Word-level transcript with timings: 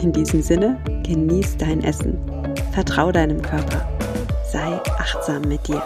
In 0.00 0.12
diesem 0.12 0.42
Sinne, 0.42 0.80
genieß 1.04 1.56
dein 1.56 1.82
Essen. 1.82 2.16
Vertrau 2.70 3.10
deinem 3.10 3.42
Körper. 3.42 3.88
Sei 4.48 4.80
achtsam 4.96 5.42
mit 5.42 5.66
dir. 5.66 5.82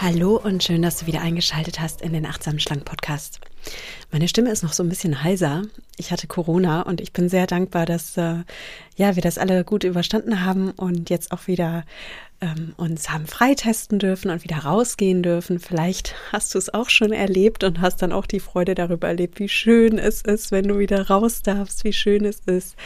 Hallo 0.00 0.40
und 0.42 0.64
schön, 0.64 0.80
dass 0.80 0.96
du 0.96 1.06
wieder 1.06 1.20
eingeschaltet 1.20 1.80
hast 1.80 2.00
in 2.00 2.14
den 2.14 2.24
Achtsam 2.24 2.58
Schlank 2.58 2.86
Podcast. 2.86 3.40
Meine 4.10 4.26
Stimme 4.26 4.50
ist 4.50 4.62
noch 4.62 4.72
so 4.72 4.82
ein 4.82 4.88
bisschen 4.88 5.22
heiser. 5.22 5.64
Ich 5.98 6.12
hatte 6.12 6.28
Corona 6.28 6.80
und 6.82 7.02
ich 7.02 7.12
bin 7.12 7.28
sehr 7.28 7.46
dankbar, 7.46 7.84
dass 7.84 8.16
äh, 8.16 8.36
ja 8.96 9.16
wir 9.16 9.22
das 9.22 9.36
alle 9.36 9.64
gut 9.64 9.84
überstanden 9.84 10.46
haben 10.46 10.70
und 10.70 11.10
jetzt 11.10 11.30
auch 11.30 11.46
wieder 11.46 11.84
ähm, 12.42 12.74
uns 12.76 13.08
haben 13.08 13.26
freitesten 13.26 14.00
dürfen 14.00 14.30
und 14.30 14.42
wieder 14.42 14.58
rausgehen 14.58 15.22
dürfen. 15.22 15.60
Vielleicht 15.60 16.14
hast 16.32 16.54
du 16.54 16.58
es 16.58 16.74
auch 16.74 16.90
schon 16.90 17.12
erlebt 17.12 17.62
und 17.62 17.80
hast 17.80 18.02
dann 18.02 18.12
auch 18.12 18.26
die 18.26 18.40
Freude 18.40 18.74
darüber 18.74 19.08
erlebt, 19.08 19.38
wie 19.38 19.48
schön 19.48 19.96
es 19.96 20.22
ist, 20.22 20.50
wenn 20.50 20.66
du 20.66 20.78
wieder 20.78 21.08
raus 21.08 21.42
darfst, 21.42 21.84
wie 21.84 21.92
schön 21.92 22.24
es 22.24 22.40
ist, 22.40 22.76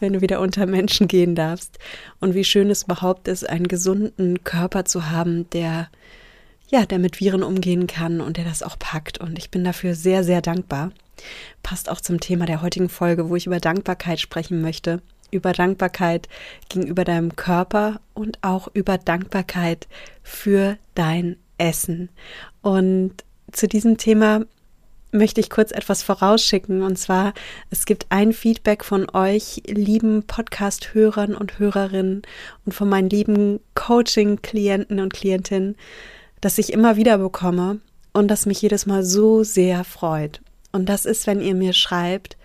wenn 0.00 0.12
du 0.12 0.20
wieder 0.20 0.40
unter 0.40 0.66
Menschen 0.66 1.06
gehen 1.06 1.36
darfst 1.36 1.78
und 2.18 2.34
wie 2.34 2.44
schön 2.44 2.68
es 2.68 2.82
überhaupt 2.82 3.28
ist, 3.28 3.48
einen 3.48 3.68
gesunden 3.68 4.42
Körper 4.42 4.84
zu 4.84 5.08
haben, 5.08 5.48
der 5.50 5.88
ja, 6.68 6.84
der 6.84 6.98
mit 6.98 7.20
Viren 7.20 7.44
umgehen 7.44 7.86
kann 7.86 8.20
und 8.20 8.38
der 8.38 8.44
das 8.44 8.64
auch 8.64 8.76
packt. 8.76 9.18
Und 9.18 9.38
ich 9.38 9.52
bin 9.52 9.62
dafür 9.62 9.94
sehr, 9.94 10.24
sehr 10.24 10.42
dankbar. 10.42 10.90
Passt 11.62 11.88
auch 11.88 12.00
zum 12.00 12.18
Thema 12.18 12.44
der 12.44 12.60
heutigen 12.60 12.88
Folge, 12.88 13.30
wo 13.30 13.36
ich 13.36 13.46
über 13.46 13.60
Dankbarkeit 13.60 14.18
sprechen 14.18 14.62
möchte 14.62 15.00
über 15.30 15.52
Dankbarkeit 15.52 16.28
gegenüber 16.68 17.04
deinem 17.04 17.36
Körper 17.36 18.00
und 18.14 18.38
auch 18.42 18.68
über 18.72 18.98
Dankbarkeit 18.98 19.88
für 20.22 20.78
dein 20.94 21.36
Essen. 21.58 22.10
Und 22.62 23.12
zu 23.52 23.68
diesem 23.68 23.96
Thema 23.96 24.44
möchte 25.12 25.40
ich 25.40 25.50
kurz 25.50 25.70
etwas 25.72 26.02
vorausschicken. 26.02 26.82
Und 26.82 26.96
zwar, 26.96 27.32
es 27.70 27.86
gibt 27.86 28.06
ein 28.10 28.32
Feedback 28.32 28.84
von 28.84 29.08
euch, 29.12 29.62
lieben 29.66 30.24
Podcast-Hörern 30.24 31.34
und 31.34 31.58
Hörerinnen 31.58 32.22
und 32.64 32.72
von 32.72 32.88
meinen 32.88 33.10
lieben 33.10 33.60
Coaching-Klienten 33.74 35.00
und 35.00 35.12
Klientinnen, 35.12 35.76
das 36.40 36.58
ich 36.58 36.72
immer 36.72 36.96
wieder 36.96 37.18
bekomme 37.18 37.80
und 38.12 38.28
das 38.28 38.46
mich 38.46 38.62
jedes 38.62 38.86
Mal 38.86 39.04
so 39.04 39.42
sehr 39.42 39.84
freut. 39.84 40.40
Und 40.72 40.88
das 40.88 41.06
ist, 41.06 41.26
wenn 41.26 41.40
ihr 41.40 41.54
mir 41.54 41.72
schreibt, 41.72 42.36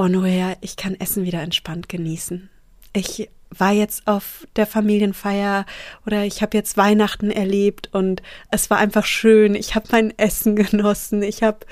oh 0.00 0.08
Noea, 0.08 0.56
ich 0.62 0.76
kann 0.76 0.98
Essen 0.98 1.24
wieder 1.24 1.42
entspannt 1.42 1.90
genießen. 1.90 2.48
Ich 2.94 3.28
war 3.50 3.72
jetzt 3.72 4.06
auf 4.06 4.46
der 4.56 4.66
Familienfeier 4.66 5.66
oder 6.06 6.24
ich 6.24 6.40
habe 6.40 6.56
jetzt 6.56 6.78
Weihnachten 6.78 7.30
erlebt 7.30 7.90
und 7.92 8.22
es 8.50 8.70
war 8.70 8.78
einfach 8.78 9.04
schön. 9.04 9.54
Ich 9.54 9.74
habe 9.74 9.88
mein 9.92 10.18
Essen 10.18 10.56
genossen. 10.56 11.22
Ich 11.22 11.42
habe 11.42 11.66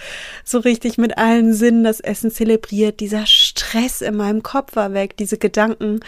so 0.45 0.59
richtig 0.59 0.99
mit 0.99 1.17
allen 1.17 1.55
Sinnen 1.55 1.85
das 1.85 2.01
Essen 2.01 2.31
zelebriert. 2.31 3.01
Dieser 3.01 3.25
Stress 3.25 4.03
in 4.03 4.17
meinem 4.17 4.43
Kopf 4.43 4.77
war 4.77 4.93
weg, 4.93 5.17
diese 5.17 5.39
Gedanken, 5.39 6.01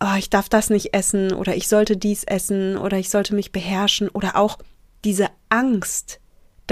oh, 0.00 0.16
ich 0.16 0.30
darf 0.30 0.48
das 0.48 0.70
nicht 0.70 0.94
essen 0.94 1.34
oder 1.34 1.54
ich 1.54 1.68
sollte 1.68 1.98
dies 1.98 2.24
essen 2.24 2.78
oder 2.78 2.96
ich 2.96 3.10
sollte 3.10 3.34
mich 3.34 3.52
beherrschen 3.52 4.08
oder 4.08 4.36
auch 4.36 4.56
diese 5.04 5.28
Angst, 5.50 6.21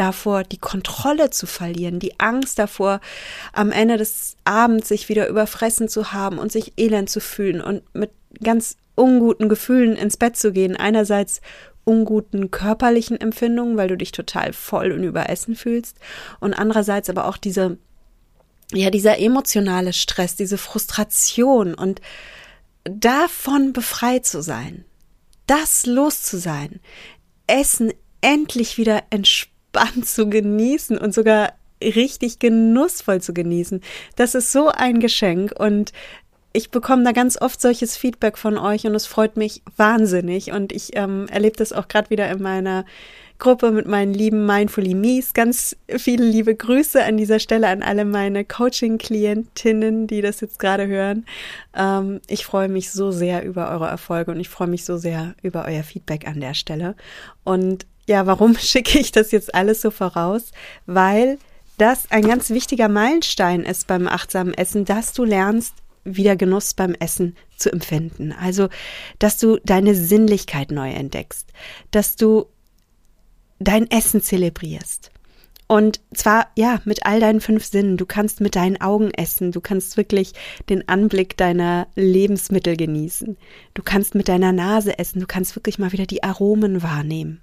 davor, 0.01 0.45
die 0.45 0.59
Kontrolle 0.59 1.29
zu 1.29 1.47
verlieren, 1.47 1.99
die 1.99 2.19
Angst 2.19 2.59
davor, 2.59 3.01
am 3.53 3.71
Ende 3.71 3.99
des 3.99 4.37
Abends 4.45 4.89
sich 4.89 5.11
wieder 5.11 5.29
überfressen 5.29 5.89
zu 5.89 6.13
haben 6.13 6.39
und 6.39 6.51
sich 6.51 6.73
elend 6.79 7.11
zu 7.11 7.21
fühlen 7.21 7.61
und 7.61 7.83
mit 7.95 8.11
ganz 8.43 8.79
unguten 8.95 9.51
Gefühlen 9.51 9.97
ins 9.97 10.17
Bett 10.17 10.37
zu 10.37 10.53
gehen. 10.53 10.75
Einerseits 10.75 11.43
unguten 11.85 12.51
körperlichen 12.51 13.21
Empfindungen, 13.21 13.77
weil 13.77 13.89
du 13.89 13.97
dich 13.97 14.13
total 14.13 14.55
voll 14.55 14.93
und 14.93 15.05
überessen 15.05 15.55
fühlst 15.55 15.99
und 16.41 16.55
andererseits 16.55 17.11
aber 17.11 17.27
auch 17.27 17.37
diese 17.37 17.77
ja, 18.73 18.89
dieser 18.91 19.19
emotionale 19.19 19.93
Stress, 19.93 20.37
diese 20.37 20.57
Frustration 20.57 21.75
und 21.75 22.01
davon 22.85 23.73
befreit 23.73 24.25
zu 24.25 24.43
sein, 24.43 24.85
das 25.49 25.87
los 25.87 26.23
zu 26.23 26.39
sein, 26.39 26.79
Essen 27.49 27.93
endlich 28.21 28.79
wieder 28.79 29.03
entspannt 29.11 29.60
entspannt 29.73 30.07
zu 30.07 30.29
genießen 30.29 30.99
und 30.99 31.15
sogar 31.15 31.53
richtig 31.83 32.39
genussvoll 32.39 33.21
zu 33.21 33.33
genießen. 33.33 33.81
Das 34.17 34.35
ist 34.35 34.53
so 34.53 34.69
ein 34.69 35.01
Geschenk 35.01 35.53
und 35.59 35.93
ich 36.53 36.71
bekomme 36.71 37.05
da 37.05 37.13
ganz 37.13 37.41
oft 37.41 37.61
solches 37.61 37.97
Feedback 37.97 38.37
von 38.37 38.59
euch 38.59 38.85
und 38.85 38.95
es 38.95 39.07
freut 39.07 39.37
mich 39.37 39.63
wahnsinnig 39.77 40.53
und 40.53 40.73
ich 40.73 40.97
ähm, 40.97 41.27
erlebe 41.31 41.57
das 41.57 41.73
auch 41.73 41.89
gerade 41.89 42.11
wieder 42.11 42.29
in 42.29 42.43
meiner 42.43 42.85
Gruppe 43.39 43.71
mit 43.71 43.87
meinen 43.87 44.13
lieben 44.13 44.45
Mindfully 44.45 44.95
Mies. 44.95 45.33
Ganz 45.33 45.75
viele 45.97 46.27
liebe 46.27 46.55
Grüße 46.55 47.03
an 47.03 47.17
dieser 47.17 47.39
Stelle 47.39 47.69
an 47.69 47.83
alle 47.83 48.05
meine 48.05 48.45
Coaching-Klientinnen, 48.45 50.07
die 50.09 50.21
das 50.21 50.41
jetzt 50.41 50.59
gerade 50.59 50.87
hören. 50.87 51.25
Ähm, 51.75 52.21
ich 52.27 52.45
freue 52.45 52.69
mich 52.69 52.91
so 52.91 53.11
sehr 53.13 53.45
über 53.45 53.71
eure 53.71 53.87
Erfolge 53.89 54.33
und 54.33 54.41
ich 54.41 54.51
freue 54.51 54.69
mich 54.69 54.85
so 54.85 54.99
sehr 54.99 55.35
über 55.43 55.65
euer 55.65 55.85
Feedback 55.85 56.29
an 56.29 56.41
der 56.41 56.53
Stelle. 56.55 56.97
Und 57.43 57.87
ja, 58.11 58.27
warum 58.27 58.57
schicke 58.59 58.99
ich 58.99 59.13
das 59.13 59.31
jetzt 59.31 59.55
alles 59.55 59.81
so 59.81 59.91
voraus? 59.91 60.51
Weil 60.85 61.39
das 61.79 62.11
ein 62.11 62.23
ganz 62.23 62.51
wichtiger 62.51 62.89
Meilenstein 62.89 63.63
ist 63.63 63.87
beim 63.87 64.07
achtsamen 64.07 64.53
Essen, 64.53 64.85
dass 64.85 65.15
du 65.15 65.25
lernst, 65.25 65.75
wieder 66.05 66.35
Genuss 66.37 66.75
beim 66.75 66.95
Essen 66.95 67.37
zu 67.57 67.73
empfinden. 67.73 68.33
Also, 68.33 68.69
dass 69.19 69.39
du 69.39 69.59
deine 69.65 69.95
Sinnlichkeit 69.95 70.71
neu 70.71 70.91
entdeckst, 70.91 71.53
dass 71.91 72.17
du 72.17 72.47
dein 73.59 73.91
Essen 73.91 74.21
zelebrierst. 74.21 75.11
Und 75.69 76.01
zwar, 76.13 76.49
ja, 76.57 76.81
mit 76.85 77.07
all 77.07 77.21
deinen 77.21 77.41
fünf 77.41 77.65
Sinnen. 77.65 77.97
Du 77.97 78.05
kannst 78.05 78.41
mit 78.41 78.57
deinen 78.57 78.81
Augen 78.81 79.13
essen. 79.13 79.53
Du 79.53 79.61
kannst 79.61 79.97
wirklich 79.97 80.33
den 80.69 80.89
Anblick 80.89 81.37
deiner 81.37 81.87
Lebensmittel 81.95 82.77
genießen. 82.77 83.37
Du 83.75 83.83
kannst 83.85 84.17
mit 84.17 84.29
deiner 84.29 84.53
Nase 84.53 84.99
essen. 84.99 85.21
Du 85.21 85.27
kannst 85.27 85.55
wirklich 85.55 85.79
mal 85.79 85.93
wieder 85.93 86.07
die 86.07 86.25
Aromen 86.25 86.83
wahrnehmen. 86.83 87.41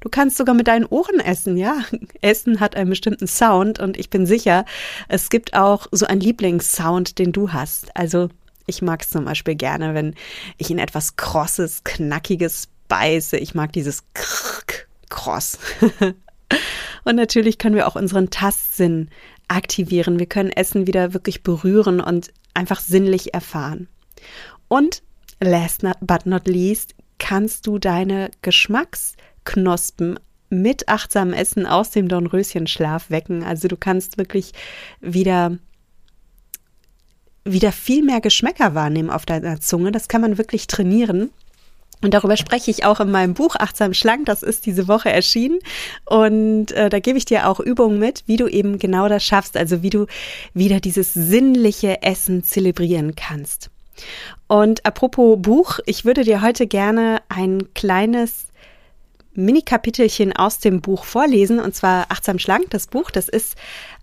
Du 0.00 0.08
kannst 0.08 0.36
sogar 0.36 0.54
mit 0.54 0.68
deinen 0.68 0.86
Ohren 0.86 1.20
essen, 1.20 1.56
ja. 1.56 1.82
Essen 2.20 2.60
hat 2.60 2.76
einen 2.76 2.90
bestimmten 2.90 3.26
Sound 3.26 3.78
und 3.78 3.96
ich 3.96 4.10
bin 4.10 4.26
sicher, 4.26 4.64
es 5.08 5.30
gibt 5.30 5.54
auch 5.54 5.86
so 5.92 6.06
einen 6.06 6.20
Lieblingssound, 6.20 7.18
den 7.18 7.32
du 7.32 7.52
hast. 7.52 7.96
Also 7.96 8.28
ich 8.66 8.82
mag 8.82 9.02
es 9.02 9.10
zum 9.10 9.24
Beispiel 9.24 9.54
gerne, 9.54 9.94
wenn 9.94 10.14
ich 10.58 10.70
in 10.70 10.78
etwas 10.78 11.16
Krosses, 11.16 11.82
Knackiges 11.84 12.68
beiße. 12.88 13.36
Ich 13.38 13.54
mag 13.54 13.72
dieses 13.72 14.04
Krrk, 14.14 14.88
Kross. 15.08 15.58
und 17.04 17.16
natürlich 17.16 17.58
können 17.58 17.76
wir 17.76 17.88
auch 17.88 17.96
unseren 17.96 18.30
Tastsinn 18.30 19.08
aktivieren. 19.48 20.18
Wir 20.18 20.26
können 20.26 20.50
Essen 20.50 20.86
wieder 20.86 21.14
wirklich 21.14 21.42
berühren 21.42 22.00
und 22.00 22.30
einfach 22.54 22.80
sinnlich 22.80 23.34
erfahren. 23.34 23.88
Und 24.68 25.02
last 25.40 25.82
but 26.00 26.26
not 26.26 26.46
least 26.46 26.94
kannst 27.18 27.66
du 27.66 27.78
deine 27.78 28.30
Geschmacks- 28.42 29.16
Knospen 29.48 30.20
mit 30.50 30.88
achtsamem 30.88 31.32
Essen 31.32 31.66
aus 31.66 31.90
dem 31.90 32.08
Dornröschenschlaf 32.08 33.10
wecken. 33.10 33.42
Also 33.42 33.66
du 33.66 33.76
kannst 33.76 34.18
wirklich 34.18 34.52
wieder 35.00 35.58
wieder 37.44 37.72
viel 37.72 38.04
mehr 38.04 38.20
Geschmäcker 38.20 38.74
wahrnehmen 38.74 39.08
auf 39.08 39.24
deiner 39.24 39.58
Zunge. 39.58 39.90
Das 39.90 40.08
kann 40.08 40.20
man 40.20 40.36
wirklich 40.36 40.66
trainieren. 40.66 41.30
Und 42.02 42.12
darüber 42.12 42.36
spreche 42.36 42.70
ich 42.70 42.84
auch 42.84 43.00
in 43.00 43.10
meinem 43.10 43.32
Buch 43.32 43.56
Achtsam 43.56 43.94
Schlank. 43.94 44.26
Das 44.26 44.42
ist 44.42 44.66
diese 44.66 44.86
Woche 44.86 45.10
erschienen. 45.10 45.58
Und 46.04 46.72
äh, 46.72 46.90
da 46.90 47.00
gebe 47.00 47.16
ich 47.16 47.24
dir 47.24 47.48
auch 47.48 47.58
Übungen 47.58 47.98
mit, 47.98 48.22
wie 48.26 48.36
du 48.36 48.48
eben 48.48 48.78
genau 48.78 49.08
das 49.08 49.24
schaffst. 49.24 49.56
Also 49.56 49.82
wie 49.82 49.90
du 49.90 50.06
wieder 50.52 50.78
dieses 50.78 51.14
sinnliche 51.14 52.02
Essen 52.02 52.44
zelebrieren 52.44 53.16
kannst. 53.16 53.70
Und 54.46 54.84
apropos 54.84 55.38
Buch, 55.40 55.78
ich 55.86 56.04
würde 56.04 56.22
dir 56.22 56.42
heute 56.42 56.66
gerne 56.66 57.22
ein 57.30 57.72
kleines 57.74 58.47
Mini-Kapitelchen 59.44 60.34
aus 60.34 60.58
dem 60.58 60.80
Buch 60.80 61.04
vorlesen, 61.04 61.60
und 61.60 61.74
zwar 61.74 62.06
Achtsam 62.10 62.38
Schlank, 62.38 62.70
das 62.70 62.86
Buch. 62.86 63.10
Das 63.10 63.28
ist 63.28 63.56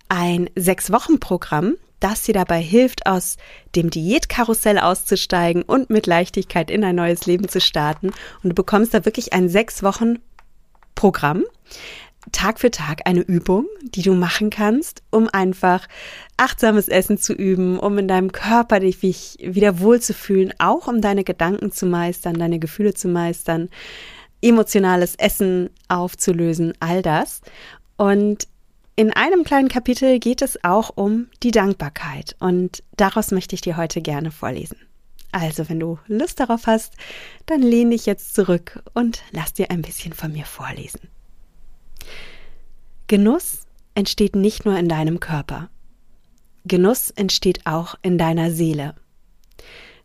ein 0.08 0.50
Sechs-Wochen-Programm, 0.56 1.74
das 2.00 2.22
dir 2.22 2.34
dabei 2.34 2.60
hilft, 2.60 3.06
aus 3.06 3.36
dem 3.74 3.90
Diätkarussell 3.90 4.78
auszusteigen 4.78 5.62
und 5.62 5.90
mit 5.90 6.06
Leichtigkeit 6.06 6.70
in 6.70 6.84
ein 6.84 6.96
neues 6.96 7.26
Leben 7.26 7.48
zu 7.48 7.60
starten. 7.60 8.08
Und 8.42 8.50
du 8.50 8.54
bekommst 8.54 8.94
da 8.94 9.04
wirklich 9.04 9.32
ein 9.32 9.48
Sechs-Wochen-Programm 9.48 11.44
Tag 12.32 12.58
für 12.58 12.70
Tag 12.70 13.02
eine 13.04 13.20
Übung, 13.20 13.66
die 13.82 14.02
du 14.02 14.14
machen 14.14 14.50
kannst, 14.50 15.02
um 15.10 15.28
einfach 15.28 15.86
achtsames 16.36 16.88
Essen 16.88 17.18
zu 17.18 17.32
üben, 17.32 17.78
um 17.78 17.98
in 17.98 18.08
deinem 18.08 18.32
Körper 18.32 18.80
dich 18.80 18.98
wieder 19.40 19.80
wohlzufühlen, 19.80 20.52
auch 20.58 20.88
um 20.88 21.00
deine 21.00 21.24
Gedanken 21.24 21.70
zu 21.70 21.86
meistern, 21.86 22.34
deine 22.38 22.58
Gefühle 22.58 22.94
zu 22.94 23.08
meistern, 23.08 23.68
emotionales 24.42 25.14
Essen 25.16 25.70
aufzulösen, 25.88 26.74
all 26.80 27.02
das. 27.02 27.40
Und 27.96 28.46
in 28.96 29.12
einem 29.12 29.44
kleinen 29.44 29.68
Kapitel 29.68 30.18
geht 30.18 30.42
es 30.42 30.62
auch 30.64 30.90
um 30.94 31.28
die 31.42 31.50
Dankbarkeit 31.50 32.34
und 32.38 32.82
daraus 32.96 33.30
möchte 33.30 33.54
ich 33.54 33.60
dir 33.60 33.76
heute 33.76 34.00
gerne 34.00 34.30
vorlesen. 34.30 34.78
Also, 35.32 35.68
wenn 35.68 35.80
du 35.80 35.98
Lust 36.06 36.40
darauf 36.40 36.66
hast, 36.66 36.94
dann 37.44 37.60
lehn 37.60 37.90
dich 37.90 38.06
jetzt 38.06 38.34
zurück 38.34 38.82
und 38.94 39.22
lass 39.32 39.52
dir 39.52 39.70
ein 39.70 39.82
bisschen 39.82 40.14
von 40.14 40.32
mir 40.32 40.46
vorlesen. 40.46 41.08
Genuss 43.06 43.66
entsteht 43.94 44.34
nicht 44.34 44.64
nur 44.64 44.78
in 44.78 44.88
deinem 44.88 45.20
Körper. 45.20 45.68
Genuss 46.64 47.10
entsteht 47.10 47.66
auch 47.66 47.96
in 48.00 48.16
deiner 48.16 48.50
Seele. 48.50 48.94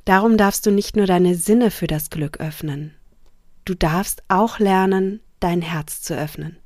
Darum 0.06 0.36
darfst 0.36 0.66
du 0.66 0.72
nicht 0.72 0.96
nur 0.96 1.06
deine 1.06 1.36
Sinne 1.36 1.72
für 1.72 1.88
das 1.88 2.10
Glück 2.10 2.42
öffnen. 2.42 2.94
Du 3.72 3.78
darfst 3.78 4.22
auch 4.28 4.60
lernen, 4.60 5.22
dein 5.40 5.62
Herz 5.62 6.02
zu 6.02 6.14
öffnen. 6.14 6.58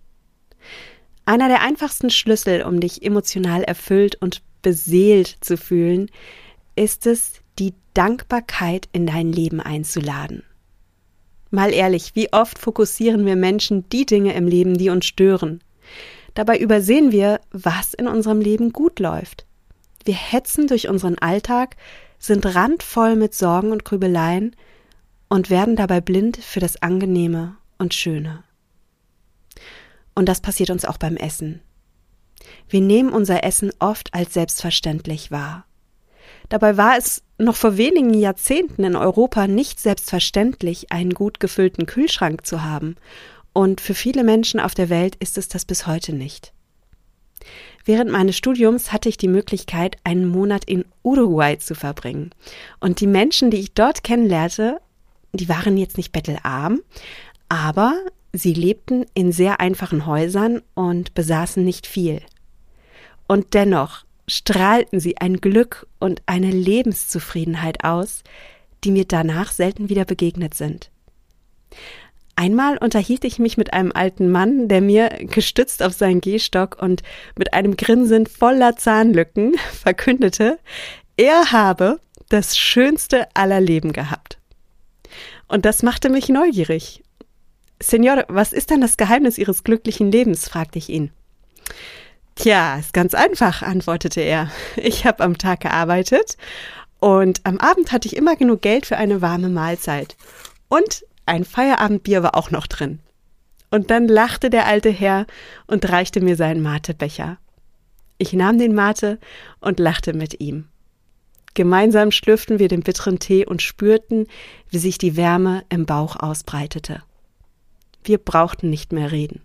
Einer 1.24 1.50
der 1.50 1.62
einfachsten 1.62 2.10
Schlüssel, 2.10 2.63
um 2.63 2.80
dich 2.80 3.04
emotional 3.04 3.62
erfüllt 3.62 4.16
und 4.16 4.42
beseelt 4.63 5.38
zu 5.40 5.56
fühlen, 5.56 6.10
ist 6.75 7.06
es, 7.06 7.34
die 7.60 7.75
Dankbarkeit 7.94 8.90
in 8.92 9.06
dein 9.06 9.31
Leben 9.31 9.60
einzuladen. 9.60 10.42
Mal 11.52 11.75
ehrlich, 11.75 12.16
wie 12.16 12.34
oft 12.34 12.57
fokussieren 12.57 13.24
wir 13.28 13.36
Menschen 13.36 13.88
die 13.90 14.08
Dinge 14.08 14.34
im 14.34 14.48
Leben, 14.48 14.75
die 14.75 14.90
uns 14.90 15.06
stören? 15.06 15.63
Dabei 16.34 16.58
übersehen 16.58 17.12
wir, 17.12 17.40
was 17.51 17.94
in 17.94 18.08
unserem 18.08 18.42
Leben 18.42 18.74
gut 18.74 19.00
läuft. 19.00 19.46
Wir 20.06 20.16
hetzen 20.16 20.66
durch 20.66 20.90
unseren 20.90 21.19
Alltag, 21.19 21.75
sind 22.18 22.56
randvoll 22.56 23.16
mit 23.16 23.36
Sorgen 23.36 23.72
und 23.72 23.86
Grübeleien 23.86 24.56
und 25.30 25.50
werden 25.50 25.75
dabei 25.75 26.01
blind 26.01 26.38
für 26.38 26.60
das 26.60 26.81
Angenehme 26.81 27.57
und 27.77 27.94
Schöne. 27.94 28.44
Und 30.13 30.30
das 30.30 30.42
passiert 30.42 30.69
uns 30.69 30.86
auch 30.86 30.98
beim 30.98 31.18
Essen. 31.18 31.62
Wir 32.69 32.81
nehmen 32.81 33.12
unser 33.12 33.44
Essen 33.44 33.72
oft 33.80 34.13
als 34.13 34.33
selbstverständlich 34.33 35.31
wahr. 35.31 35.66
Dabei 36.50 36.77
war 36.77 36.98
es 36.98 37.24
noch 37.38 37.56
vor 37.56 37.77
wenigen 37.77 38.13
Jahrzehnten 38.13 38.83
in 38.83 38.95
Europa 38.95 39.48
nicht 39.48 39.80
selbstverständlich, 39.80 40.92
einen 40.92 41.13
gut 41.13 41.39
gefüllten 41.39 41.86
Kühlschrank 41.86 42.45
zu 42.45 42.63
haben, 42.63 42.95
und 43.51 43.80
für 43.80 43.94
viele 43.94 44.25
Menschen 44.25 44.60
auf 44.60 44.74
der 44.74 44.89
Welt 44.89 45.16
ist 45.16 45.38
es 45.38 45.48
das 45.48 45.63
bis 45.63 45.88
heute 45.88 46.13
nicht. 46.13 46.51
Während 47.86 48.12
meines 48.12 48.36
Studiums 48.36 48.92
hatte 48.92 49.07
ich 49.07 49.16
die 49.16 49.30
Möglichkeit, 49.30 49.95
einen 50.04 50.27
Monat 50.27 50.66
in 50.66 50.83
Uruguay 51.04 51.57
zu 51.57 51.74
verbringen. 51.74 52.31
Und 52.81 53.00
die 53.00 53.07
Menschen, 53.07 53.51
die 53.51 53.60
ich 53.60 53.74
dort 53.74 54.04
kennenlernte, 54.04 54.81
die 55.42 55.50
waren 55.50 55.78
jetzt 55.78 55.98
nicht 55.98 56.12
bettelarm, 56.12 56.82
aber 57.50 58.00
Sie 58.38 58.54
lebten 58.54 59.06
in 59.14 59.32
sehr 59.32 59.60
einfachen 59.60 60.06
Häusern 60.06 60.62
und 60.74 61.14
besaßen 61.14 61.64
nicht 61.64 61.88
viel. 61.88 62.22
Und 63.28 63.54
dennoch 63.54 64.04
strahlten 64.28 65.00
sie 65.00 65.18
ein 65.18 65.38
Glück 65.38 65.88
und 66.00 66.22
eine 66.26 66.52
Lebenszufriedenheit 66.52 67.84
aus, 67.84 68.24
die 68.84 68.92
mir 68.92 69.06
danach 69.06 69.52
selten 69.52 69.90
wieder 69.90 70.06
begegnet 70.06 70.54
sind. 70.54 70.92
Einmal 72.36 72.78
unterhielt 72.78 73.24
ich 73.24 73.40
mich 73.40 73.56
mit 73.56 73.74
einem 73.74 73.94
alten 73.94 74.30
Mann, 74.30 74.68
der 74.68 74.82
mir, 74.82 75.10
gestützt 75.22 75.82
auf 75.82 75.94
seinen 75.94 76.20
Gehstock 76.20 76.78
und 76.82 77.02
mit 77.38 77.54
einem 77.54 77.78
Grinsen 77.78 78.28
voller 78.28 78.76
Zahnlücken, 78.76 79.56
verkündete, 79.72 80.60
er 81.16 81.54
habe 81.54 82.02
das 82.28 82.58
schönste 82.58 83.28
aller 83.34 83.62
Leben 83.62 83.94
gehabt. 83.94 84.35
Und 85.47 85.65
das 85.65 85.83
machte 85.83 86.09
mich 86.09 86.30
neugierig 86.30 87.03
Senor, 87.81 88.25
was 88.30 88.53
ist 88.53 88.69
denn 88.69 88.81
das 88.81 88.97
Geheimnis 88.97 89.38
Ihres 89.38 89.63
glücklichen 89.63 90.12
Lebens? 90.12 90.47
fragte 90.47 90.80
ich 90.80 90.89
ihn. 90.89 91.12
Tja, 92.36 92.77
ist 92.77 92.94
ganz 92.94 93.13
einfach, 93.13 93.62
antwortete 93.62 94.21
er. 94.21 94.50
Ich 94.75 95.06
habe 95.06 95.24
am 95.24 95.38
Tag 95.38 95.62
gearbeitet 95.62 96.38
und 97.00 97.42
am 97.44 97.59
Abend 97.59 97.92
hatte 97.92 98.07
ich 98.07 98.15
immer 98.15 98.36
genug 98.36 98.62
Geld 98.62 98.86
für 98.86 98.97
eine 98.97 99.21
warme 99.21 99.50
Mahlzeit. 99.50 100.15
Und 100.69 101.06
ein 101.25 101.45
Feierabendbier 101.45 102.24
war 102.24 102.36
auch 102.36 102.51
noch 102.51 102.68
drin. 102.68 103.00
Und 103.71 103.89
dann 103.89 104.07
lachte 104.07 104.50
der 104.50 104.68
alte 104.68 104.89
Herr 104.89 105.25
und 105.68 105.89
reichte 105.89 106.21
mir 106.21 106.36
seinen 106.36 106.62
Matebecher. 106.62 107.38
Ich 108.18 108.31
nahm 108.33 108.57
den 108.57 108.74
Mate 108.74 109.19
und 109.59 109.80
lachte 109.80 110.13
mit 110.13 110.39
ihm. 110.39 110.69
Gemeinsam 111.56 112.12
schlürften 112.12 112.60
wir 112.60 112.68
den 112.68 112.81
bitteren 112.81 113.18
Tee 113.18 113.46
und 113.46 113.62
spürten, 113.62 114.28
wie 114.69 114.78
sich 114.78 114.98
die 114.98 115.16
Wärme 115.16 115.63
im 115.69 115.86
Bauch 115.86 116.18
ausbreitete. 116.18 117.02
Wir 118.04 118.19
brauchten 118.19 118.69
nicht 118.69 118.92
mehr 118.92 119.12
reden. 119.12 119.42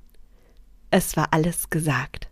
Es 0.90 1.16
war 1.16 1.28
alles 1.30 1.70
gesagt. 1.70 2.28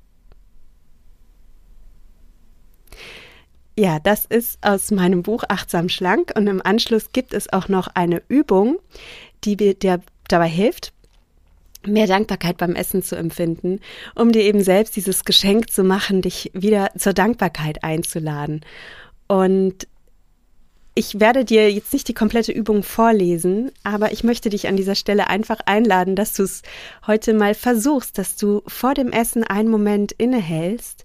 Ja, 3.79 4.01
das 4.01 4.25
ist 4.25 4.59
aus 4.61 4.91
meinem 4.91 5.23
Buch 5.23 5.45
Achtsam 5.49 5.89
Schlank 5.89 6.33
und 6.37 6.49
im 6.49 6.61
Anschluss 6.61 7.13
gibt 7.13 7.33
es 7.33 7.53
auch 7.53 7.69
noch 7.69 7.87
eine 7.95 8.21
Übung, 8.27 8.81
die 9.45 9.57
dir 9.57 10.01
dabei 10.27 10.49
hilft, 10.49 10.93
mehr 11.87 12.09
Dankbarkeit 12.09 12.57
beim 12.57 12.75
Essen 12.75 13.05
zu 13.05 13.15
empfinden, 13.15 13.79
um 14.17 14.33
dir 14.33 14.43
eben 14.43 14.65
selbst 14.65 14.97
dieses 14.97 15.25
Geschenk 15.25 15.71
zu 15.71 15.85
machen, 15.85 16.23
dich 16.23 16.51
wieder 16.55 16.91
zur 16.99 17.13
Dankbarkeit 17.13 17.85
einzuladen. 17.85 18.63
Und 19.29 19.87
ich 20.99 21.21
werde 21.21 21.45
dir 21.45 21.71
jetzt 21.71 21.93
nicht 21.93 22.09
die 22.09 22.15
komplette 22.15 22.51
Übung 22.51 22.83
vorlesen, 22.83 23.71
aber 23.85 24.11
ich 24.11 24.25
möchte 24.25 24.51
dich 24.51 24.67
an 24.67 24.77
dieser 24.77 24.97
Stelle 24.97 25.29
einfach 25.29 25.61
einladen, 25.65 26.17
dass 26.17 26.33
du 26.35 26.43
es 26.43 26.63
heute 27.07 27.35
mal 27.35 27.55
versuchst, 27.55 28.19
dass 28.19 28.35
du 28.35 28.63
vor 28.67 28.95
dem 28.95 29.13
Essen 29.13 29.45
einen 29.45 29.69
Moment 29.69 30.11
innehältst, 30.11 31.05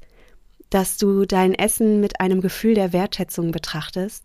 dass 0.71 0.97
du 0.97 1.25
dein 1.25 1.53
Essen 1.53 1.99
mit 1.99 2.19
einem 2.21 2.41
Gefühl 2.41 2.73
der 2.73 2.91
Wertschätzung 2.91 3.51
betrachtest, 3.51 4.23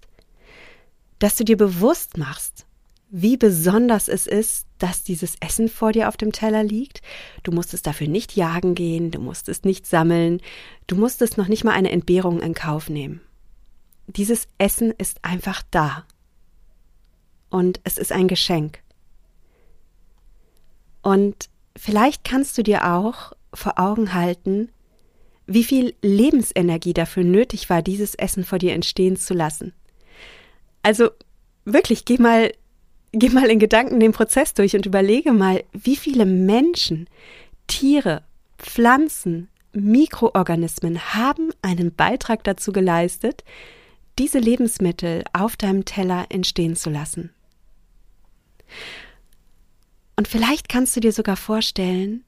dass 1.18 1.36
du 1.36 1.44
dir 1.44 1.58
bewusst 1.58 2.16
machst, 2.16 2.64
wie 3.10 3.36
besonders 3.36 4.08
es 4.08 4.26
ist, 4.26 4.64
dass 4.78 5.02
dieses 5.02 5.34
Essen 5.40 5.68
vor 5.68 5.92
dir 5.92 6.08
auf 6.08 6.16
dem 6.16 6.32
Teller 6.32 6.62
liegt. 6.62 7.02
Du 7.42 7.52
musstest 7.52 7.86
dafür 7.86 8.08
nicht 8.08 8.36
jagen 8.36 8.74
gehen, 8.74 9.10
du 9.10 9.20
musstest 9.20 9.66
nicht 9.66 9.86
sammeln, 9.86 10.40
du 10.86 10.96
musstest 10.96 11.36
noch 11.36 11.48
nicht 11.48 11.64
mal 11.64 11.72
eine 11.72 11.90
Entbehrung 11.90 12.40
in 12.40 12.54
Kauf 12.54 12.88
nehmen 12.88 13.20
dieses 14.08 14.48
Essen 14.58 14.92
ist 14.96 15.24
einfach 15.24 15.62
da. 15.70 16.04
Und 17.50 17.80
es 17.84 17.98
ist 17.98 18.12
ein 18.12 18.28
Geschenk. 18.28 18.80
Und 21.02 21.48
vielleicht 21.76 22.24
kannst 22.24 22.58
du 22.58 22.62
dir 22.62 22.92
auch 22.92 23.32
vor 23.54 23.78
Augen 23.78 24.12
halten, 24.12 24.70
wie 25.46 25.64
viel 25.64 25.94
Lebensenergie 26.02 26.92
dafür 26.92 27.24
nötig 27.24 27.70
war, 27.70 27.80
dieses 27.80 28.14
Essen 28.14 28.44
vor 28.44 28.58
dir 28.58 28.74
entstehen 28.74 29.16
zu 29.16 29.32
lassen. 29.32 29.72
Also 30.82 31.10
wirklich, 31.64 32.04
geh 32.04 32.18
mal, 32.18 32.52
geh 33.12 33.30
mal 33.30 33.50
in 33.50 33.58
Gedanken 33.58 34.00
den 34.00 34.12
Prozess 34.12 34.52
durch 34.52 34.74
und 34.74 34.84
überlege 34.84 35.32
mal, 35.32 35.64
wie 35.72 35.96
viele 35.96 36.26
Menschen, 36.26 37.08
Tiere, 37.66 38.22
Pflanzen, 38.58 39.48
Mikroorganismen 39.72 41.14
haben 41.14 41.50
einen 41.62 41.94
Beitrag 41.94 42.44
dazu 42.44 42.72
geleistet, 42.72 43.44
diese 44.18 44.38
Lebensmittel 44.38 45.24
auf 45.32 45.56
deinem 45.56 45.84
Teller 45.84 46.26
entstehen 46.28 46.76
zu 46.76 46.90
lassen. 46.90 47.30
Und 50.16 50.26
vielleicht 50.26 50.68
kannst 50.68 50.96
du 50.96 51.00
dir 51.00 51.12
sogar 51.12 51.36
vorstellen, 51.36 52.24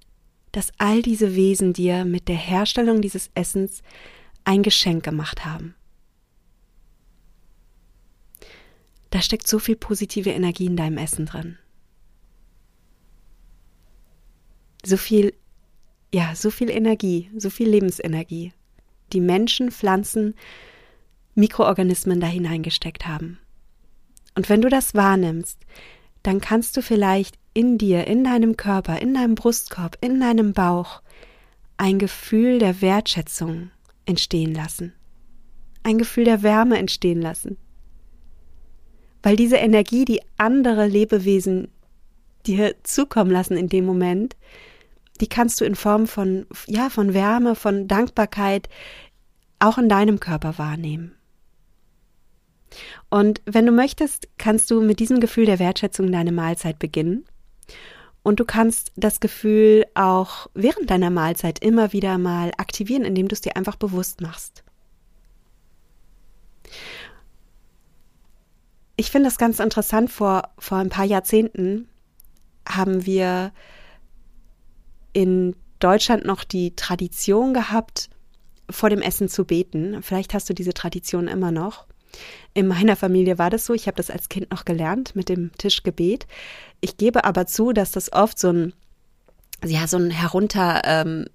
dass 0.53 0.73
all 0.79 1.03
diese 1.03 1.35
Wesen 1.35 1.73
dir 1.73 2.05
mit 2.05 2.29
der 2.29 2.37
Herstellung 2.37 3.03
dieses 3.03 3.31
Essens 3.35 3.83
ein 4.45 4.63
Geschenk 4.63 5.05
gemacht 5.05 5.45
haben. 5.45 5.75
Da 9.11 9.21
steckt 9.21 9.49
so 9.49 9.59
viel 9.59 9.77
positive 9.77 10.31
Energie 10.31 10.67
in 10.67 10.77
deinem 10.77 10.99
Essen 10.99 11.27
drin. 11.27 11.59
So 14.85 14.97
viel, 14.97 15.35
ja, 16.15 16.35
so 16.35 16.51
viel 16.51 16.71
Energie, 16.71 17.29
so 17.37 17.51
viel 17.51 17.69
Lebensenergie, 17.69 18.53
die 19.13 19.21
Menschen, 19.21 19.73
Pflanzen 19.73 20.35
Mikroorganismen 21.41 22.21
da 22.21 22.27
hineingesteckt 22.27 23.07
haben. 23.07 23.39
Und 24.35 24.49
wenn 24.49 24.63
du 24.63 24.69
das 24.69 24.95
wahrnimmst, 24.95 25.59
dann 26.23 26.41
kannst 26.41 26.77
du 26.77 26.83
vielleicht 26.83 27.37
in 27.55 27.79
dir, 27.79 28.07
in 28.07 28.25
deinem 28.25 28.57
Körper, 28.57 29.01
in 29.01 29.15
deinem 29.15 29.35
Brustkorb, 29.35 29.99
in 30.01 30.21
deinem 30.21 30.53
Bauch 30.53 31.03
ein 31.77 31.99
Gefühl 31.99 32.59
der 32.59 32.81
Wertschätzung 32.81 33.71
entstehen 34.07 34.55
lassen. 34.55 34.93
Ein 35.83 35.99
Gefühl 35.99 36.25
der 36.25 36.43
Wärme 36.43 36.79
entstehen 36.79 37.23
lassen. 37.23 37.57
Weil 39.23 39.37
diese 39.37 39.57
Energie, 39.57 40.05
die 40.05 40.21
andere 40.37 40.87
Lebewesen 40.87 41.69
dir 42.47 42.75
zukommen 42.83 43.31
lassen 43.31 43.57
in 43.57 43.69
dem 43.69 43.85
Moment, 43.85 44.37
die 45.21 45.29
kannst 45.29 45.61
du 45.61 45.65
in 45.65 45.75
Form 45.75 46.07
von, 46.07 46.47
ja, 46.67 46.89
von 46.89 47.13
Wärme, 47.13 47.55
von 47.55 47.89
Dankbarkeit 47.89 48.69
auch 49.59 49.77
in 49.77 49.89
deinem 49.89 50.21
Körper 50.21 50.57
wahrnehmen. 50.59 51.15
Und 53.09 53.41
wenn 53.45 53.67
du 53.67 53.73
möchtest, 53.73 54.29
kannst 54.39 54.71
du 54.71 54.81
mit 54.81 55.01
diesem 55.01 55.21
Gefühl 55.21 55.47
der 55.47 55.59
Wertschätzung 55.59 56.11
deine 56.13 56.33
Mahlzeit 56.33 56.79
beginnen. 56.79 57.25
Und 58.23 58.39
du 58.39 58.45
kannst 58.45 58.93
das 58.97 59.21
Gefühl 59.21 59.87
auch 59.95 60.49
während 60.55 60.91
deiner 60.91 61.11
Mahlzeit 61.11 61.65
immer 61.65 61.93
wieder 61.93 62.19
mal 62.19 62.53
aktivieren, 62.59 63.05
indem 63.05 63.29
du 63.29 63.35
es 63.35 63.41
dir 63.41 63.57
einfach 63.57 63.77
bewusst 63.77 64.21
machst. 64.21 64.63
Ich 68.97 69.11
finde 69.11 69.29
das 69.29 69.39
ganz 69.39 69.59
interessant. 69.59 70.11
Vor, 70.11 70.51
vor 70.59 70.79
ein 70.79 70.91
paar 70.91 71.07
Jahrzehnten 71.07 71.89
haben 72.69 73.07
wir 73.07 73.53
in 75.15 75.57
Deutschland 75.79 76.27
noch 76.27 76.45
die 76.45 76.77
Tradition 76.77 77.55
gehabt, 77.55 78.11
vor 78.69 78.91
dem 78.91 79.01
Essen 79.01 79.29
zu 79.29 79.47
beten. 79.47 80.03
Vielleicht 80.03 80.35
hast 80.35 80.51
du 80.51 80.55
diese 80.55 80.75
Tradition 80.75 81.27
immer 81.27 81.51
noch. 81.51 81.87
In 82.55 82.67
meiner 82.67 82.97
Familie 82.97 83.39
war 83.39 83.51
das 83.51 83.67
so. 83.67 83.75
Ich 83.75 83.87
habe 83.87 83.97
das 83.97 84.11
als 84.11 84.29
Kind 84.29 84.51
noch 84.51 84.65
gelernt 84.65 85.15
mit 85.15 85.29
dem 85.29 85.53
Tischgebet. 85.57 86.27
Ich 86.81 86.97
gebe 86.97 87.25
aber 87.25 87.47
zu, 87.47 87.73
dass 87.73 87.93
das 87.93 88.13
oft 88.13 88.39
so 88.39 88.53
ein, 88.53 88.73
ja, 89.65 89.87
so 89.87 89.99
ein 89.99 90.11
Herunterrattern 90.11 91.27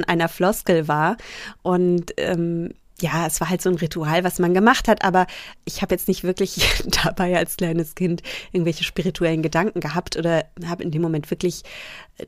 ähm, 0.00 0.04
einer 0.06 0.28
Floskel 0.28 0.88
war. 0.88 1.16
Und 1.62 2.12
ähm, 2.16 2.70
ja, 3.00 3.26
es 3.26 3.40
war 3.40 3.50
halt 3.50 3.60
so 3.60 3.68
ein 3.70 3.74
Ritual, 3.76 4.22
was 4.22 4.38
man 4.38 4.54
gemacht 4.54 4.86
hat, 4.86 5.04
aber 5.04 5.26
ich 5.64 5.82
habe 5.82 5.94
jetzt 5.94 6.06
nicht 6.06 6.22
wirklich 6.22 6.84
dabei 7.04 7.36
als 7.36 7.56
kleines 7.56 7.94
Kind 7.94 8.22
irgendwelche 8.52 8.84
spirituellen 8.84 9.42
Gedanken 9.42 9.80
gehabt 9.80 10.16
oder 10.16 10.44
habe 10.64 10.82
in 10.82 10.90
dem 10.90 11.02
Moment 11.02 11.30
wirklich 11.30 11.62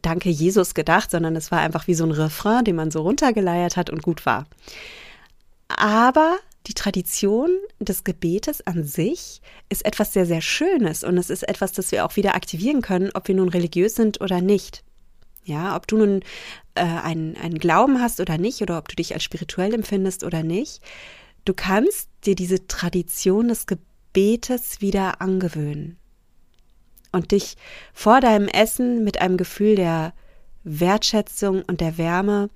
Danke 0.02 0.28
Jesus 0.28 0.74
gedacht, 0.74 1.12
sondern 1.12 1.36
es 1.36 1.52
war 1.52 1.60
einfach 1.60 1.86
wie 1.86 1.94
so 1.94 2.04
ein 2.04 2.10
Refrain, 2.10 2.64
den 2.64 2.74
man 2.74 2.90
so 2.90 3.02
runtergeleiert 3.02 3.76
hat 3.76 3.88
und 3.88 4.02
gut 4.02 4.26
war. 4.26 4.46
Aber 5.68 6.36
die 6.66 6.74
Tradition 6.74 7.50
des 7.78 8.02
Gebetes 8.02 8.66
an 8.66 8.82
sich 8.84 9.40
ist 9.68 9.84
etwas 9.84 10.12
sehr, 10.12 10.26
sehr 10.26 10.40
Schönes 10.40 11.04
und 11.04 11.16
es 11.16 11.30
ist 11.30 11.48
etwas, 11.48 11.72
das 11.72 11.92
wir 11.92 12.04
auch 12.04 12.16
wieder 12.16 12.34
aktivieren 12.34 12.82
können, 12.82 13.10
ob 13.14 13.28
wir 13.28 13.34
nun 13.34 13.48
religiös 13.48 13.94
sind 13.94 14.20
oder 14.20 14.40
nicht. 14.40 14.82
Ja, 15.44 15.76
ob 15.76 15.86
du 15.86 15.96
nun 15.96 16.22
äh, 16.74 16.82
einen, 16.82 17.36
einen 17.36 17.58
Glauben 17.58 18.00
hast 18.00 18.20
oder 18.20 18.36
nicht, 18.36 18.62
oder 18.62 18.78
ob 18.78 18.88
du 18.88 18.96
dich 18.96 19.14
als 19.14 19.22
spirituell 19.22 19.74
empfindest 19.74 20.24
oder 20.24 20.42
nicht, 20.42 20.82
du 21.44 21.54
kannst 21.54 22.08
dir 22.24 22.34
diese 22.34 22.66
Tradition 22.66 23.46
des 23.46 23.66
Gebetes 23.66 24.80
wieder 24.80 25.20
angewöhnen 25.20 25.98
und 27.12 27.30
dich 27.30 27.56
vor 27.92 28.20
deinem 28.20 28.48
Essen 28.48 29.04
mit 29.04 29.20
einem 29.20 29.36
Gefühl 29.36 29.76
der 29.76 30.14
Wertschätzung 30.64 31.62
und 31.62 31.80
der 31.80 31.96
Wärme 31.96 32.50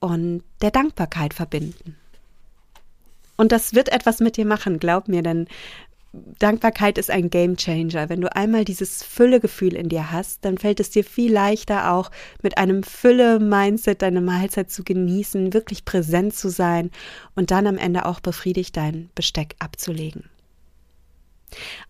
und 0.00 0.42
der 0.60 0.70
Dankbarkeit 0.70 1.32
verbinden. 1.32 1.96
Und 3.36 3.52
das 3.52 3.74
wird 3.74 3.90
etwas 3.90 4.20
mit 4.20 4.36
dir 4.36 4.46
machen, 4.46 4.78
glaub 4.78 5.08
mir, 5.08 5.22
denn 5.22 5.48
Dankbarkeit 6.38 6.96
ist 6.98 7.10
ein 7.10 7.28
Game 7.28 7.56
Changer. 7.56 8.08
Wenn 8.08 8.20
du 8.20 8.34
einmal 8.34 8.64
dieses 8.64 9.02
Füllegefühl 9.02 9.74
in 9.74 9.88
dir 9.88 10.12
hast, 10.12 10.44
dann 10.44 10.58
fällt 10.58 10.78
es 10.78 10.90
dir 10.90 11.04
viel 11.04 11.32
leichter 11.32 11.92
auch 11.92 12.10
mit 12.42 12.56
einem 12.56 12.82
Fülle-Mindset 12.84 14.02
deine 14.02 14.20
Mahlzeit 14.20 14.70
zu 14.70 14.84
genießen, 14.84 15.52
wirklich 15.52 15.84
präsent 15.84 16.34
zu 16.34 16.50
sein 16.50 16.90
und 17.34 17.50
dann 17.50 17.66
am 17.66 17.78
Ende 17.78 18.06
auch 18.06 18.20
befriedigt 18.20 18.76
dein 18.76 19.10
Besteck 19.14 19.56
abzulegen. 19.58 20.24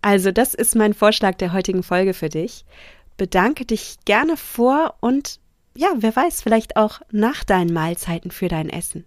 Also, 0.01 0.31
das 0.31 0.55
ist 0.55 0.75
mein 0.75 0.95
Vorschlag 0.95 1.37
der 1.37 1.53
heutigen 1.53 1.83
Folge 1.83 2.15
für 2.15 2.29
dich. 2.29 2.65
Bedanke 3.17 3.65
dich 3.65 3.97
gerne 4.05 4.37
vor 4.37 4.95
und 5.01 5.39
ja, 5.77 5.89
wer 5.97 6.15
weiß, 6.15 6.43
vielleicht 6.43 6.77
auch 6.77 7.01
nach 7.11 7.45
deinen 7.45 7.73
Mahlzeiten 7.73 8.31
für 8.31 8.49
dein 8.49 8.71
Essen. 8.71 9.05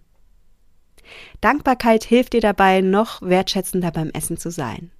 Dankbarkeit 1.40 2.04
hilft 2.04 2.32
dir 2.32 2.40
dabei, 2.40 2.80
noch 2.80 3.22
wertschätzender 3.22 3.90
beim 3.90 4.10
Essen 4.10 4.36
zu 4.36 4.50
sein. 4.50 4.90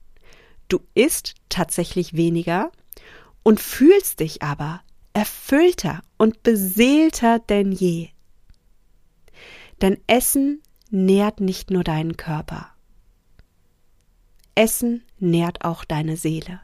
Du 0.68 0.80
isst 0.94 1.34
tatsächlich 1.48 2.14
weniger 2.14 2.70
und 3.42 3.60
fühlst 3.60 4.20
dich 4.20 4.42
aber 4.42 4.82
erfüllter 5.12 6.02
und 6.16 6.42
beseelter 6.42 7.38
denn 7.38 7.72
je. 7.72 8.08
Denn 9.80 9.98
Essen 10.06 10.62
nährt 10.90 11.40
nicht 11.40 11.70
nur 11.70 11.84
deinen 11.84 12.16
Körper. 12.16 12.68
Essen 14.54 15.04
nährt 15.18 15.64
auch 15.64 15.84
deine 15.84 16.16
Seele. 16.16 16.60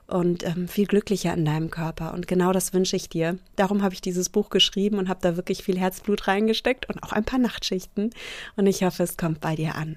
und 0.06 0.44
ähm, 0.44 0.68
viel 0.68 0.86
glücklicher 0.86 1.34
in 1.34 1.44
deinem 1.44 1.70
Körper. 1.70 2.14
Und 2.14 2.28
genau 2.28 2.52
das 2.52 2.72
wünsche 2.72 2.96
ich 2.96 3.08
dir. 3.08 3.38
Darum 3.56 3.82
habe 3.82 3.94
ich 3.94 4.00
dieses 4.00 4.28
Buch 4.28 4.50
geschrieben 4.50 4.98
und 4.98 5.08
habe 5.08 5.20
da 5.22 5.36
wirklich 5.36 5.64
viel 5.64 5.78
Herzblut 5.78 6.28
reingesteckt 6.28 6.88
und 6.88 7.02
auch 7.02 7.12
ein 7.12 7.24
paar 7.24 7.40
Nachtschichten. 7.40 8.10
Und 8.56 8.66
ich 8.66 8.84
hoffe, 8.84 9.02
es 9.02 9.16
kommt 9.16 9.40
bei 9.40 9.56
dir 9.56 9.74
an. 9.74 9.96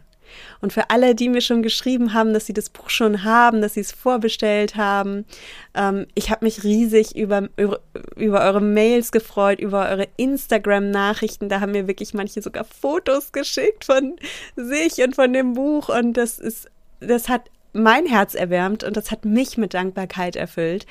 Und 0.61 0.73
für 0.73 0.89
alle, 0.89 1.15
die 1.15 1.29
mir 1.29 1.41
schon 1.41 1.63
geschrieben 1.63 2.13
haben, 2.13 2.33
dass 2.33 2.45
sie 2.45 2.53
das 2.53 2.69
Buch 2.69 2.89
schon 2.89 3.23
haben, 3.23 3.61
dass 3.61 3.75
sie 3.75 3.79
es 3.81 3.91
vorbestellt 3.91 4.75
haben, 4.75 5.25
ähm, 5.73 6.07
ich 6.15 6.29
habe 6.29 6.45
mich 6.45 6.63
riesig 6.63 7.15
über, 7.15 7.49
über, 7.57 7.79
über 8.15 8.41
eure 8.41 8.61
Mails 8.61 9.11
gefreut, 9.11 9.59
über 9.59 9.89
eure 9.89 10.07
Instagram-Nachrichten. 10.17 11.49
Da 11.49 11.59
haben 11.59 11.71
mir 11.71 11.87
wirklich 11.87 12.13
manche 12.13 12.41
sogar 12.41 12.65
Fotos 12.65 13.31
geschickt 13.31 13.85
von 13.85 14.15
sich 14.55 15.03
und 15.03 15.15
von 15.15 15.33
dem 15.33 15.53
Buch. 15.53 15.89
Und 15.89 16.13
das 16.13 16.39
ist, 16.39 16.67
das 16.99 17.29
hat 17.29 17.49
mein 17.73 18.05
Herz 18.05 18.35
erwärmt 18.35 18.83
und 18.83 18.97
das 18.97 19.11
hat 19.11 19.25
mich 19.25 19.57
mit 19.57 19.73
Dankbarkeit 19.73 20.35
erfüllt. 20.35 20.85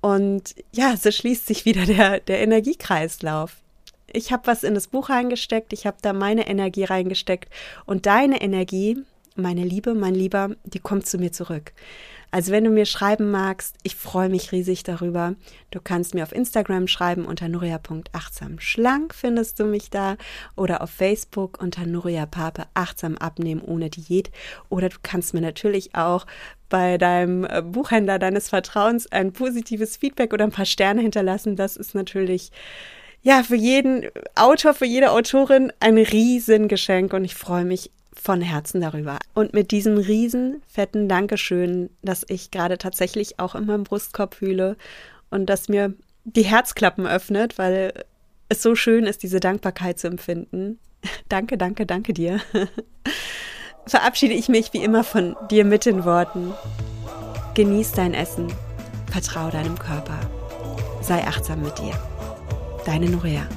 Und 0.00 0.54
ja, 0.72 0.96
so 0.96 1.10
schließt 1.10 1.46
sich 1.46 1.64
wieder 1.64 1.86
der, 1.86 2.20
der 2.20 2.40
Energiekreislauf 2.40 3.63
ich 4.14 4.32
habe 4.32 4.46
was 4.46 4.62
in 4.62 4.74
das 4.74 4.86
Buch 4.88 5.10
reingesteckt, 5.10 5.72
ich 5.72 5.86
habe 5.86 5.98
da 6.00 6.12
meine 6.12 6.46
Energie 6.46 6.84
reingesteckt 6.84 7.52
und 7.84 8.06
deine 8.06 8.40
Energie, 8.40 8.98
meine 9.36 9.64
Liebe, 9.64 9.94
mein 9.94 10.14
Lieber, 10.14 10.50
die 10.64 10.78
kommt 10.78 11.06
zu 11.06 11.18
mir 11.18 11.32
zurück. 11.32 11.72
Also 12.30 12.50
wenn 12.50 12.64
du 12.64 12.70
mir 12.70 12.84
schreiben 12.84 13.30
magst, 13.30 13.76
ich 13.84 13.94
freue 13.94 14.28
mich 14.28 14.50
riesig 14.50 14.82
darüber. 14.82 15.36
Du 15.70 15.80
kannst 15.80 16.14
mir 16.14 16.24
auf 16.24 16.32
Instagram 16.32 16.88
schreiben 16.88 17.26
unter 17.26 17.48
nuria.achtsamschlank 17.48 19.14
findest 19.14 19.60
du 19.60 19.66
mich 19.66 19.88
da 19.88 20.16
oder 20.56 20.82
auf 20.82 20.90
Facebook 20.90 21.62
unter 21.62 21.86
Nuria 21.86 22.26
Pape 22.26 22.64
achtsam 22.74 23.16
abnehmen 23.18 23.60
ohne 23.60 23.88
Diät 23.88 24.32
oder 24.68 24.88
du 24.88 24.96
kannst 25.00 25.32
mir 25.32 25.42
natürlich 25.42 25.94
auch 25.94 26.26
bei 26.68 26.98
deinem 26.98 27.44
äh, 27.44 27.62
Buchhändler 27.62 28.18
deines 28.18 28.48
Vertrauens 28.48 29.06
ein 29.12 29.32
positives 29.32 29.96
Feedback 29.96 30.32
oder 30.32 30.44
ein 30.44 30.50
paar 30.50 30.66
Sterne 30.66 31.02
hinterlassen. 31.02 31.54
Das 31.54 31.76
ist 31.76 31.94
natürlich 31.94 32.50
ja, 33.24 33.42
für 33.42 33.56
jeden 33.56 34.06
Autor, 34.34 34.74
für 34.74 34.84
jede 34.84 35.10
Autorin 35.10 35.72
ein 35.80 35.96
Riesengeschenk 35.96 37.12
und 37.14 37.24
ich 37.24 37.34
freue 37.34 37.64
mich 37.64 37.90
von 38.12 38.42
Herzen 38.42 38.80
darüber. 38.80 39.18
Und 39.32 39.54
mit 39.54 39.70
diesem 39.70 39.96
riesen 39.96 40.62
fetten 40.68 41.08
Dankeschön, 41.08 41.90
dass 42.02 42.24
ich 42.28 42.50
gerade 42.50 42.78
tatsächlich 42.78 43.40
auch 43.40 43.54
in 43.54 43.66
meinem 43.66 43.84
Brustkorb 43.84 44.34
fühle 44.34 44.76
und 45.30 45.46
dass 45.46 45.68
mir 45.68 45.94
die 46.24 46.44
Herzklappen 46.44 47.06
öffnet, 47.06 47.58
weil 47.58 48.04
es 48.50 48.62
so 48.62 48.74
schön 48.74 49.04
ist, 49.04 49.22
diese 49.22 49.40
Dankbarkeit 49.40 49.98
zu 49.98 50.06
empfinden. 50.06 50.78
danke, 51.28 51.56
danke, 51.56 51.86
danke 51.86 52.12
dir. 52.12 52.40
verabschiede 53.86 54.34
ich 54.34 54.48
mich 54.48 54.72
wie 54.74 54.84
immer 54.84 55.02
von 55.02 55.34
dir 55.50 55.64
mit 55.64 55.86
den 55.86 56.04
Worten. 56.04 56.52
Genieß 57.54 57.92
dein 57.92 58.12
Essen, 58.12 58.52
vertrau 59.10 59.50
deinem 59.50 59.78
Körper, 59.78 60.18
sei 61.00 61.22
achtsam 61.24 61.62
mit 61.62 61.78
dir. 61.78 62.13
Deine 62.84 63.08
Norea. 63.08 63.48